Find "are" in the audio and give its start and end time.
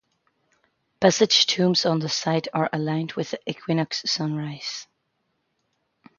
2.55-2.71